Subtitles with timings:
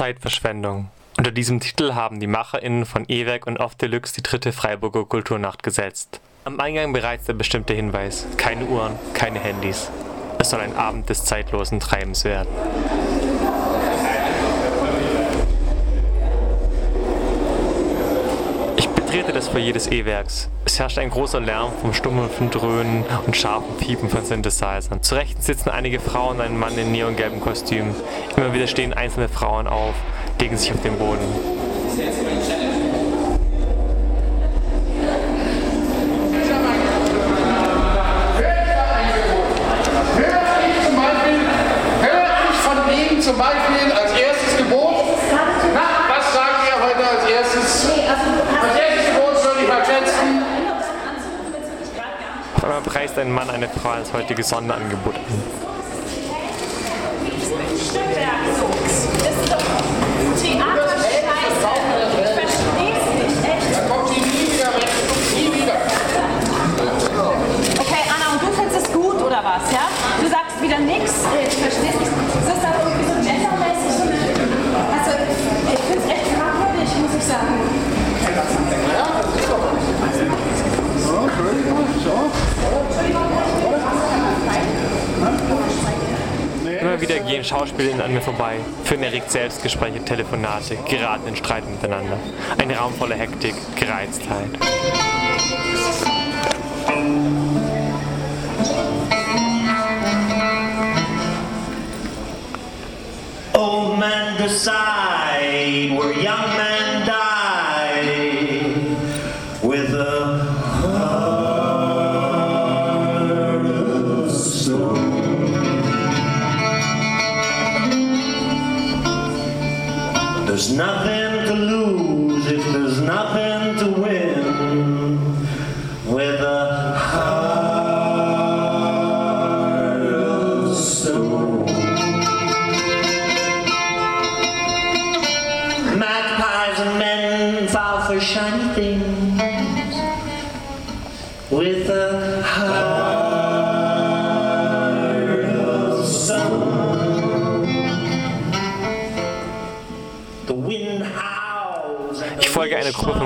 [0.00, 0.88] Zeitverschwendung.
[1.18, 5.62] Unter diesem Titel haben die MacherInnen von E-Werk und Off Deluxe die dritte Freiburger Kulturnacht
[5.62, 6.22] gesetzt.
[6.44, 9.90] Am Eingang bereits der bestimmte Hinweis: keine Uhren, keine Handys.
[10.38, 12.48] Es soll ein Abend des zeitlosen Treibens werden.
[19.10, 20.48] Betrete das Foyer des E-Werks.
[20.64, 25.02] Es herrscht ein großer Lärm vom stumpfen Dröhnen und scharfen Piepen von Synthesizern.
[25.02, 27.92] Zu Rechten sitzen einige Frauen und ein Mann in neongelben Kostümen.
[28.36, 29.96] Immer wieder stehen einzelne Frauen auf,
[30.38, 31.26] legen sich auf den Boden.
[43.20, 44.09] zum Beispiel als
[52.80, 55.22] Einmal preist ein Mann eine Frau als heutiges Sonderangebot an.
[67.78, 69.88] Okay, Anna, und du findest es gut oder was, ja?
[70.22, 71.24] Du sagst wieder nichts.
[87.50, 92.16] Schauspielerinnen an mir vorbei, führen erregt Selbstgespräche, Telefonate, geraten in Streit miteinander.
[92.56, 94.50] Ein Raum voller Hektik, Gereiztheit.
[103.52, 108.29] Old men decide where young men die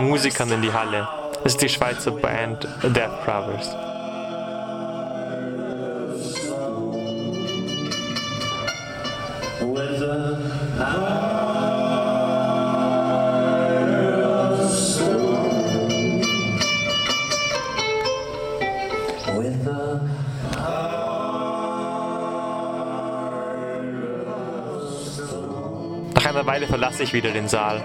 [0.05, 1.09] Musikern in die Halle.
[1.45, 3.75] Es ist die Schweizer Band Death Brothers.
[26.15, 27.85] Nach einer Weile verlasse ich wieder den Saal.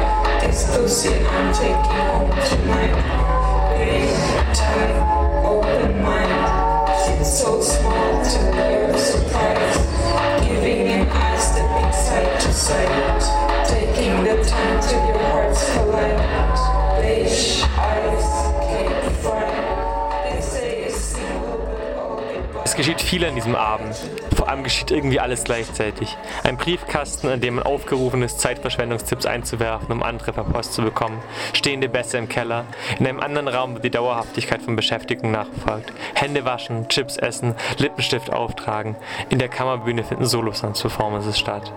[0.91, 2.93] I'm taking home tonight.
[3.77, 4.09] Big,
[4.53, 7.21] tight, open mind.
[7.21, 10.45] It's so small to you're surprised.
[10.45, 13.67] Giving in eyes stepping side to side.
[13.69, 17.01] Taking the time to your hearts collide.
[17.01, 17.60] Beige
[22.71, 23.93] Es geschieht viel an diesem Abend.
[24.33, 26.15] Vor allem geschieht irgendwie alles gleichzeitig.
[26.45, 31.21] Ein Briefkasten, an dem man aufgerufen ist, Zeitverschwendungstipps einzuwerfen, um andere per Post zu bekommen.
[31.51, 32.63] Stehende Bässe im Keller.
[32.97, 35.91] In einem anderen Raum wird die Dauerhaftigkeit von Beschäftigten nachverfolgt.
[36.13, 38.95] Hände waschen, Chips essen, Lippenstift auftragen.
[39.27, 41.73] In der Kammerbühne finden Solos und Performances statt.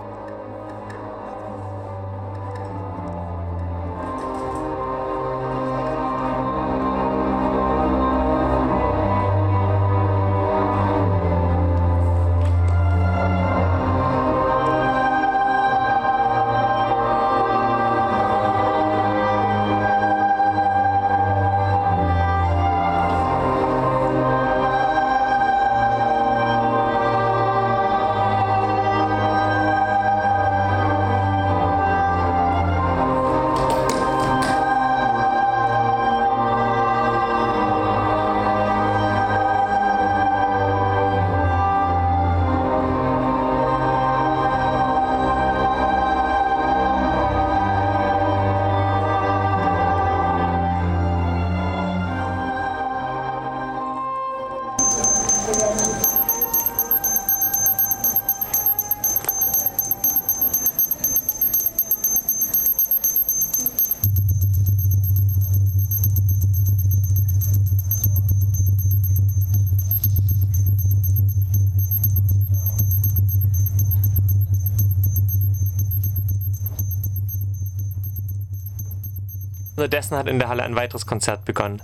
[79.85, 81.79] Unterdessen hat in der Halle ein weiteres Konzert begonnen.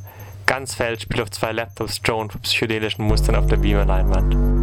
[0.48, 4.61] Gansfeld spielt auf zwei Laptops Drone für psychedelischen Mustern auf der Beamer-Leinwand.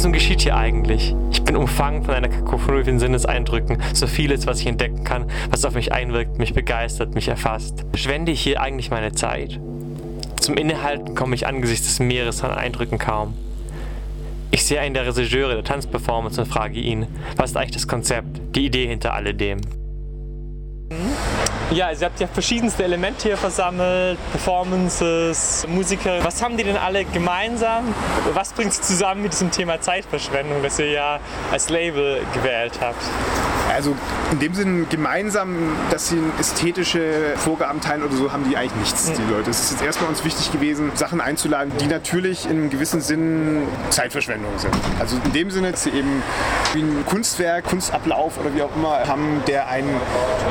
[0.00, 1.14] Was nun geschieht hier eigentlich?
[1.30, 5.66] Ich bin umfangen von einer Kakophonie von Sinneseindrücken, so vieles, was ich entdecken kann, was
[5.66, 7.84] auf mich einwirkt, mich begeistert, mich erfasst.
[7.90, 9.60] Verschwende ich hier eigentlich meine Zeit?
[10.40, 13.34] Zum Innehalten komme ich angesichts des Meeres an Eindrücken kaum.
[14.50, 17.06] Ich sehe einen der Regisseure der Tanzperformance und frage ihn,
[17.36, 19.60] was ist eigentlich das Konzept, die Idee hinter alledem?
[21.72, 26.18] Ja, also ihr habt ja verschiedenste Elemente hier versammelt, Performances, Musiker.
[26.24, 27.94] Was haben die denn alle gemeinsam?
[28.34, 31.20] Was bringt sie zusammen mit diesem Thema Zeitverschwendung, das ihr ja
[31.52, 33.00] als Label gewählt habt?
[33.72, 33.94] Also
[34.32, 39.12] in dem Sinn gemeinsam, dass sie ästhetische Vorgaben teilen oder so, haben die eigentlich nichts,
[39.12, 39.50] die Leute.
[39.50, 43.62] Es ist jetzt erstmal uns wichtig gewesen, Sachen einzuladen, die natürlich in einem gewissen Sinn
[43.90, 44.74] Zeitverschwendung sind.
[44.98, 46.20] Also in dem Sinne, dass sie eben
[46.74, 49.88] wie ein Kunstwerk, Kunstablauf oder wie auch immer haben, der einen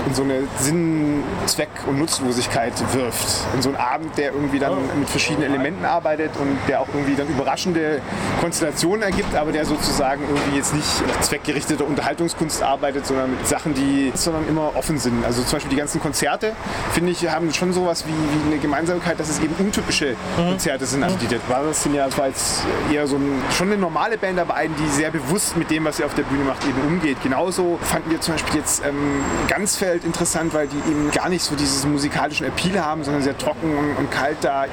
[0.07, 3.27] in so eine Sinn, Zweck und Nutzlosigkeit wirft.
[3.56, 7.16] In so einen Abend, der irgendwie dann mit verschiedenen Elementen arbeitet und der auch irgendwie
[7.16, 8.01] dann überraschende
[8.42, 10.88] Konstellationen ergibt, aber der sozusagen irgendwie jetzt nicht
[11.21, 15.25] zweckgerichtete Unterhaltungskunst arbeitet, sondern mit Sachen, die sondern immer offen sind.
[15.25, 16.54] Also zum Beispiel die ganzen Konzerte,
[16.92, 21.04] finde ich, haben schon sowas wie, wie eine Gemeinsamkeit, dass es eben untypische Konzerte sind.
[21.04, 24.18] Also die Dead Brothers sind ja das war jetzt eher so ein, schon eine normale
[24.18, 26.82] Band, aber eine, die sehr bewusst mit dem, was sie auf der Bühne macht, eben
[26.82, 27.18] umgeht.
[27.24, 31.56] Genauso fanden wir zum Beispiel jetzt ähm, Gansfeld interessant, weil die eben gar nicht so
[31.56, 34.66] diesen musikalischen Appeal haben, sondern sehr trocken und, und kalt da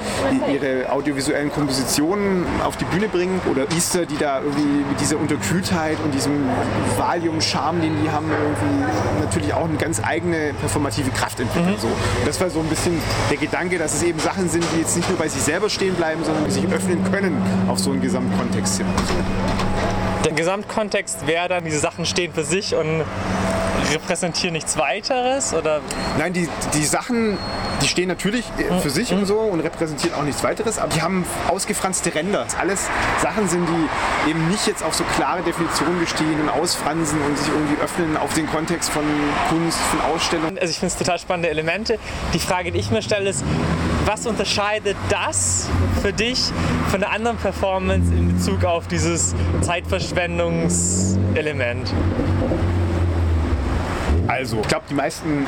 [0.51, 3.39] ihre audiovisuellen Kompositionen auf die Bühne bringen.
[3.51, 6.49] Oder Easter, die da irgendwie mit dieser Unterkühltheit und diesem
[6.97, 11.75] Valium-Charme, den die haben, irgendwie natürlich auch eine ganz eigene performative Kraft entwickeln.
[11.79, 11.87] So.
[11.87, 12.99] Und das war so ein bisschen
[13.29, 15.95] der Gedanke, dass es eben Sachen sind, die jetzt nicht nur bei sich selber stehen
[15.95, 18.87] bleiben, sondern die sich öffnen können auf so einen Gesamtkontext hin.
[20.25, 23.03] Der Gesamtkontext wäre dann, diese Sachen stehen für sich und
[23.91, 25.53] repräsentieren nichts weiteres?
[25.53, 25.81] Oder?
[26.17, 27.37] Nein, die, die Sachen,
[27.81, 31.01] die stehen natürlich äh, für sich und so und repräsentieren auch nichts weiteres, aber die
[31.01, 32.43] haben ausgefranste Ränder.
[32.43, 32.87] Das alles
[33.21, 37.47] Sachen sind, die eben nicht jetzt auf so klare Definitionen bestehen und ausfransen und sich
[37.47, 39.03] irgendwie öffnen auf den Kontext von
[39.49, 40.57] Kunst, von Ausstellungen.
[40.57, 41.99] Also ich finde es total spannende Elemente.
[42.33, 43.43] Die Frage, die ich mir stelle, ist,
[44.07, 45.69] was unterscheidet das
[46.01, 46.39] für dich
[46.89, 51.93] von der anderen Performance in Bezug auf dieses Zeitverschwendungselement?
[54.27, 55.45] Also, ich glaube, die meisten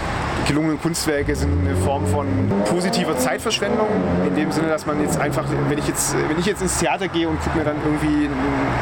[0.49, 2.25] gelungenen Kunstwerke sind eine Form von
[2.65, 3.87] positiver Zeitverschwendung.
[4.27, 7.07] In dem Sinne, dass man jetzt einfach, wenn ich jetzt, wenn ich jetzt ins Theater
[7.07, 8.33] gehe und gucke mir dann irgendwie ein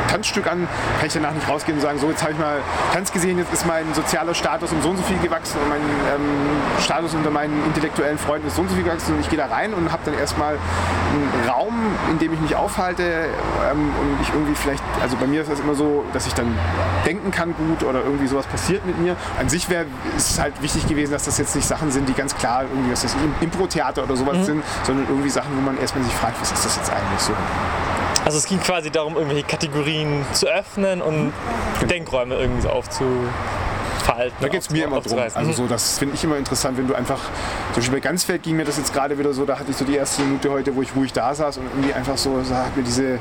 [0.10, 0.66] Tanzstück an,
[0.98, 2.60] kann ich danach nicht rausgehen und sagen, so jetzt habe ich mal
[2.94, 5.82] Tanz gesehen, jetzt ist mein sozialer Status um so und so viel gewachsen und mein
[5.82, 9.38] ähm, Status unter meinen intellektuellen Freunden ist so und so viel gewachsen und ich gehe
[9.38, 11.76] da rein und habe dann erstmal einen Raum,
[12.10, 15.60] in dem ich mich aufhalte ähm, und ich irgendwie vielleicht, also bei mir ist das
[15.60, 16.48] immer so, dass ich dann
[17.06, 19.18] denken kann gut oder irgendwie sowas passiert mit mir.
[19.38, 22.36] An sich wäre es halt wichtig gewesen, dass das jetzt nicht Sachen sind, die ganz
[22.36, 26.14] klar irgendwie was das Impro-Theater oder sowas sind, sondern irgendwie Sachen, wo man erstmal sich
[26.14, 27.34] fragt, was ist das jetzt eigentlich so?
[28.24, 31.34] Also es ging quasi darum, irgendwelche Kategorien zu öffnen und
[31.90, 34.36] Denkräume irgendwie so aufzufalten.
[34.42, 35.20] Da geht es mir immer drum.
[35.34, 37.20] Also so, das finde ich immer interessant, wenn du einfach,
[37.72, 39.86] zum Beispiel bei Gansfeld ging mir das jetzt gerade wieder so, da hatte ich so
[39.86, 42.76] die erste Minute heute, wo ich ruhig da saß und irgendwie einfach so, so hat
[42.76, 43.20] mir diese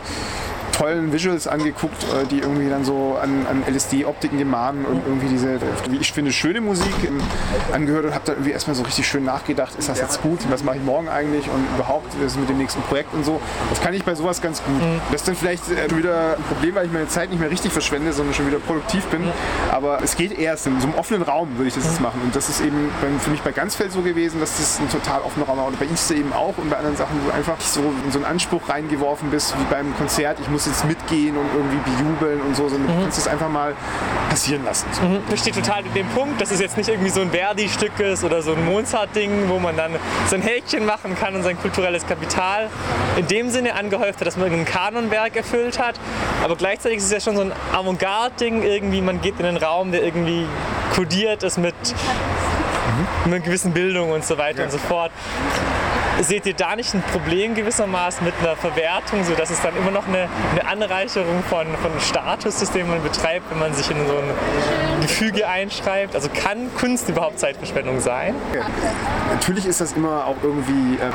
[0.77, 5.59] tollen Visuals angeguckt, äh, die irgendwie dann so an, an LSD-Optiken gemahnen und irgendwie diese,
[5.89, 7.21] wie ich finde, schöne Musik ähm,
[7.73, 10.63] angehört und habe dann irgendwie erstmal so richtig schön nachgedacht, ist das jetzt gut, was
[10.63, 13.41] mache ich morgen eigentlich und überhaupt, ist mit dem nächsten Projekt und so.
[13.71, 14.81] Das kann ich bei sowas ganz gut.
[15.11, 17.73] Das ist dann vielleicht äh, wieder ein Problem, weil ich meine Zeit nicht mehr richtig
[17.73, 19.23] verschwende, sondern schon wieder produktiv bin.
[19.73, 22.21] Aber es geht erst in so einem offenen Raum, würde ich das jetzt machen.
[22.23, 25.23] Und das ist eben beim, für mich bei Gansfeld so gewesen, dass das ein total
[25.23, 25.67] offener Raum war.
[25.67, 28.19] Und bei Easter eben auch und bei anderen Sachen, wo du einfach so in so
[28.19, 32.57] einen Anspruch reingeworfen bist, wie beim Konzert, ich muss jetzt mitgehen und irgendwie bejubeln und
[32.57, 33.75] so, sondern du kannst es einfach mal
[34.29, 34.87] passieren lassen.
[34.93, 35.03] So.
[35.03, 38.43] Ich verstehe total den Punkt, dass es jetzt nicht irgendwie so ein Verdi-Stück ist oder
[38.43, 39.93] so ein Mozart-Ding, wo man dann
[40.27, 42.69] sein Häkchen machen kann und sein kulturelles Kapital
[43.17, 45.99] in dem Sinne angehäuft hat, dass man irgendein Kanonwerk erfüllt hat.
[46.45, 49.93] Aber gleichzeitig ist es ja schon so ein Avantgarde-Ding irgendwie, man geht in einen Raum,
[49.93, 50.47] der irgendwie
[50.95, 51.75] kodiert ist mit,
[53.25, 55.11] mit einer gewissen Bildung und so weiter und so fort.
[56.23, 60.07] Seht ihr da nicht ein Problem gewissermaßen mit einer Verwertung, sodass es dann immer noch
[60.09, 64.15] eine, eine Anreicherung von, von Status ist, den man betreibt, wenn man sich in so
[64.17, 66.15] ein Gefüge einschreibt?
[66.15, 68.35] Also kann Kunst überhaupt Zeitverschwendung sein?
[69.31, 70.97] Natürlich ist das immer auch irgendwie.
[70.97, 71.11] Äh,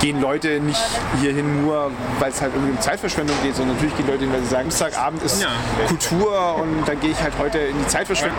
[0.00, 0.82] gehen Leute nicht
[1.22, 4.40] hierhin nur, weil es halt irgendwie um Zeitverschwendung geht, sondern natürlich gehen Leute hin, weil
[4.40, 5.46] sie sagen, Samstagabend ist
[5.86, 8.38] Kultur und dann gehe ich halt heute in die Zeitverschwendung.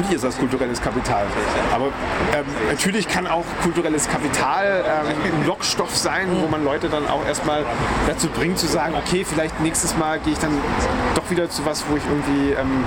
[0.00, 1.26] Natürlich ist das kulturelles Kapital.
[1.74, 1.88] Aber
[2.34, 7.22] ähm, natürlich kann auch kulturelles Kapital ähm, ein Lockstoff sein, wo man Leute dann auch
[7.26, 7.66] erstmal
[8.06, 10.52] dazu bringt zu sagen, okay, vielleicht nächstes Mal gehe ich dann
[11.30, 12.84] wieder zu was, wo ich irgendwie ähm,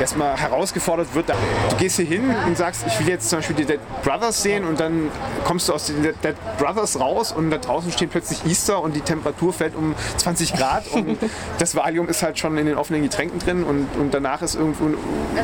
[0.00, 1.28] erstmal herausgefordert wird.
[1.28, 4.64] Du gehst hier hin und sagst, ich will jetzt zum Beispiel die Dead Brothers sehen
[4.64, 5.10] und dann
[5.44, 9.00] kommst du aus den Dead Brothers raus und da draußen steht plötzlich Easter und die
[9.00, 11.18] Temperatur fällt um 20 Grad und
[11.58, 14.84] das Valium ist halt schon in den offenen Getränken drin und, und danach ist irgendwo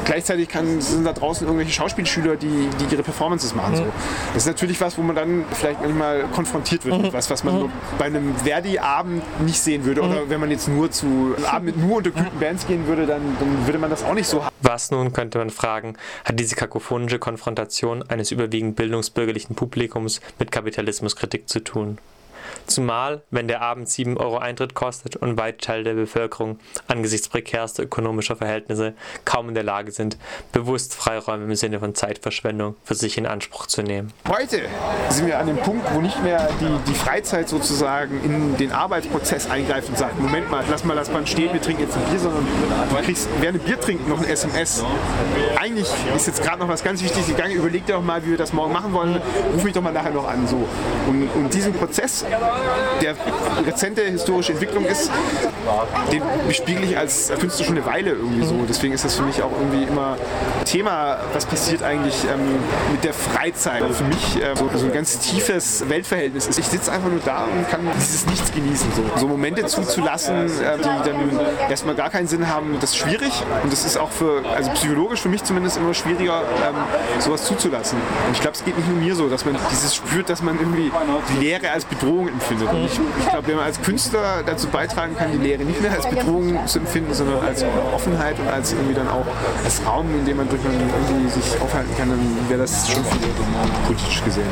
[0.05, 3.77] gleichzeitig kann, sind da draußen irgendwelche Schauspielschüler, die, die ihre Performances machen.
[3.77, 3.87] So.
[4.35, 7.55] Das ist natürlich was, wo man dann vielleicht manchmal konfrontiert wird mit was, was man
[7.55, 10.03] nur bei einem Verdi-Abend nicht sehen würde.
[10.03, 13.23] Oder wenn man jetzt nur zu einem Abend mit nur unterkühlten Bands gehen würde, dann,
[13.39, 14.55] dann würde man das auch nicht so haben.
[14.63, 21.49] Was nun, könnte man fragen, hat diese kakophonische Konfrontation eines überwiegend bildungsbürgerlichen Publikums mit Kapitalismuskritik
[21.49, 21.99] zu tun?
[22.67, 27.85] Zumal, wenn der Abend 7 Euro Eintritt kostet und weite Teile der Bevölkerung angesichts prekärster
[27.85, 30.17] ökonomischer Verhältnisse kaum in der Lage sind,
[30.53, 34.13] bewusst Freiräume im Sinne von Zeitverschwendung für sich in Anspruch zu nehmen.
[34.29, 34.63] Heute
[35.09, 39.51] sind wir an dem Punkt, wo nicht mehr die, die Freizeit sozusagen in den Arbeitsprozess
[39.51, 42.19] eingreift und sagt, Moment mal, lass mal das Band stehen, wir trinken jetzt ein Bier,
[42.19, 42.47] sondern
[42.89, 44.85] du kriegst während Bier trinken noch ein SMS.
[45.59, 48.39] Eigentlich ist jetzt gerade noch was ganz Wichtiges gegangen, überleg dir doch mal, wie wir
[48.39, 49.21] das morgen machen wollen,
[49.53, 50.47] ruf mich doch mal nachher noch an.
[50.47, 50.69] So.
[51.09, 52.25] Und, und diesen Prozess
[53.01, 53.15] der
[53.67, 55.11] rezente historische Entwicklung ist,
[56.13, 58.65] den bespiegel ich als Künstler schon eine Weile irgendwie so.
[58.69, 60.17] Deswegen ist das für mich auch irgendwie immer
[60.71, 62.41] Thema, was passiert eigentlich ähm,
[62.93, 63.83] mit der Freizeit.
[63.93, 66.61] Für mich äh, so, so, ein ganz tiefes Weltverhältnis ist.
[66.61, 68.87] Ich sitze einfach nur da und kann dieses Nichts genießen.
[68.95, 73.33] So, so Momente zuzulassen, äh, die dann erstmal gar keinen Sinn haben, das ist schwierig.
[73.65, 76.77] Und das ist auch für, also psychologisch für mich zumindest immer schwieriger, ähm,
[77.19, 77.99] sowas zuzulassen.
[78.29, 80.57] Und ich glaube, es geht nicht nur mir so, dass man dieses spürt, dass man
[80.57, 80.93] irgendwie
[81.35, 82.69] die Leere als Bedrohung empfindet.
[82.69, 85.93] Und ich, ich glaube, wenn man als Künstler dazu beitragen kann, die Lehre nicht mehr
[85.93, 89.27] als Bedrohung zu empfinden, sondern als Offenheit und als irgendwie dann auch
[89.65, 93.05] als Raum, in dem man durch man irgendwie sich aufhalten kann, dann wäre das schon
[93.05, 93.29] viel
[93.87, 94.45] politisch gesehen.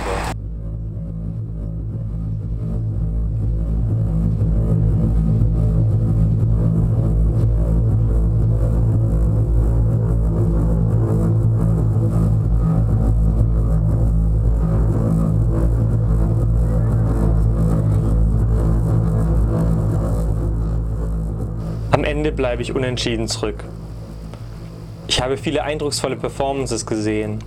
[21.91, 23.65] Am Ende bleibe ich unentschieden zurück.
[25.19, 27.41] Ich habe viele eindrucksvolle Performances gesehen,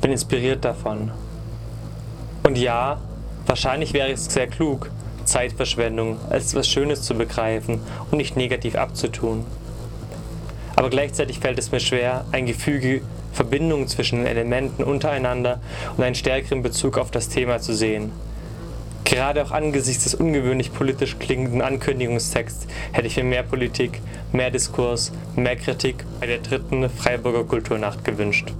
[0.00, 1.10] bin inspiriert davon.
[2.42, 3.02] Und ja,
[3.44, 4.90] wahrscheinlich wäre es sehr klug,
[5.26, 9.44] Zeitverschwendung als etwas Schönes zu begreifen und nicht negativ abzutun.
[10.74, 13.02] Aber gleichzeitig fällt es mir schwer, ein Gefüge
[13.34, 15.60] Verbindungen zwischen den Elementen untereinander
[15.98, 18.10] und einen stärkeren Bezug auf das Thema zu sehen.
[19.10, 25.12] Gerade auch angesichts des ungewöhnlich politisch klingenden Ankündigungstexts hätte ich mir mehr Politik, mehr Diskurs,
[25.34, 28.52] mehr Kritik bei der dritten Freiburger Kulturnacht gewünscht.